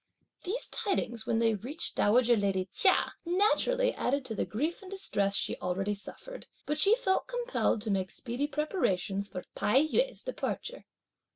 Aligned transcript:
These 0.45 0.65
tidings, 0.69 1.27
when 1.27 1.37
they 1.37 1.53
reached 1.53 1.95
dowager 1.95 2.35
lady 2.35 2.67
Chia, 2.73 3.13
naturally 3.23 3.93
added 3.93 4.25
to 4.25 4.33
the 4.33 4.45
grief 4.45 4.81
and 4.81 4.89
distress 4.89 5.35
(she 5.35 5.55
already 5.57 5.93
suffered), 5.93 6.47
but 6.65 6.79
she 6.79 6.95
felt 6.95 7.27
compelled 7.27 7.81
to 7.83 7.91
make 7.91 8.09
speedy 8.09 8.47
preparations 8.47 9.29
for 9.29 9.43
Tai 9.53 9.83
yü's 9.85 10.23
departure. 10.23 10.85